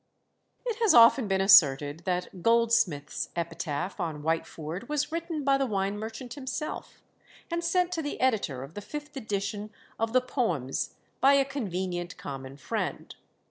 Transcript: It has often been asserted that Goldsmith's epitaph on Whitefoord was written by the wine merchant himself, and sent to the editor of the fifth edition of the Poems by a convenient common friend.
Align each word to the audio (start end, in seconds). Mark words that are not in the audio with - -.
It 0.65 0.77
has 0.77 0.95
often 0.95 1.27
been 1.27 1.41
asserted 1.41 2.05
that 2.05 2.41
Goldsmith's 2.41 3.29
epitaph 3.35 3.99
on 3.99 4.23
Whitefoord 4.23 4.89
was 4.89 5.11
written 5.11 5.43
by 5.43 5.59
the 5.59 5.67
wine 5.67 5.95
merchant 5.95 6.33
himself, 6.33 7.03
and 7.51 7.63
sent 7.63 7.91
to 7.91 8.01
the 8.01 8.19
editor 8.19 8.63
of 8.63 8.73
the 8.73 8.81
fifth 8.81 9.15
edition 9.15 9.69
of 9.99 10.11
the 10.11 10.19
Poems 10.21 10.95
by 11.19 11.33
a 11.33 11.45
convenient 11.45 12.17
common 12.17 12.57
friend. 12.57 13.13